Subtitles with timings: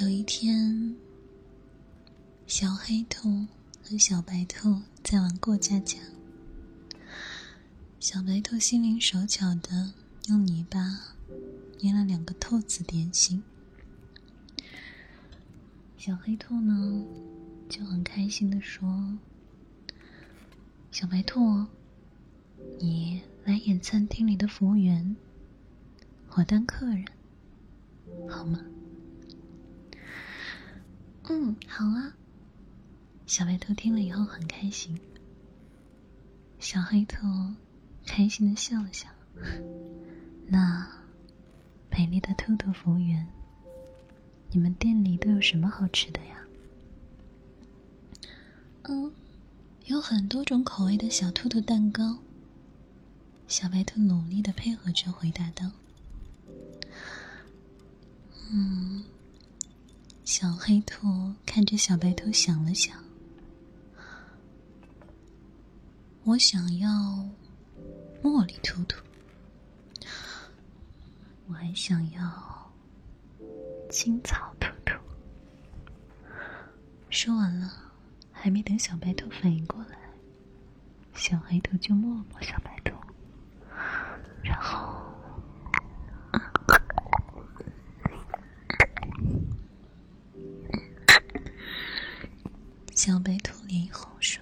[0.00, 0.96] 有一天，
[2.48, 3.46] 小黑兔
[3.80, 6.00] 和小白兔在玩过家家。
[8.00, 9.92] 小白兔心灵手巧的
[10.26, 11.14] 用泥巴
[11.78, 13.40] 捏了两个兔子点心，
[15.96, 17.04] 小黑兔呢
[17.68, 19.16] 就很开心的说
[20.90, 21.66] ：“小白兔，
[22.80, 25.14] 你来演餐厅里的服务员，
[26.30, 27.04] 我当客人，
[28.28, 28.60] 好吗？”
[31.28, 32.14] 嗯，好啊。
[33.26, 35.00] 小白兔听了以后很开心。
[36.58, 37.16] 小黑兔
[38.06, 39.08] 开心的笑了笑。
[40.46, 40.86] 那，
[41.90, 43.26] 美丽的兔兔服务员，
[44.50, 46.44] 你们店里都有什么好吃的呀？
[48.82, 49.10] 嗯，
[49.86, 52.18] 有很多种口味的小兔兔蛋糕。
[53.48, 55.70] 小白兔努力的配合着回答道
[58.52, 58.83] ：“嗯。”
[60.24, 62.96] 小黑兔看着小白兔，想了想
[66.24, 66.88] ：“我想要
[68.22, 68.96] 茉莉兔兔，
[71.46, 72.72] 我还想要
[73.90, 74.94] 青草兔兔。”
[77.10, 77.70] 说完了，
[78.32, 79.98] 还没等小白兔反应过来，
[81.14, 82.73] 小黑兔就摸了摸小白
[93.06, 94.40] 小白兔脸红手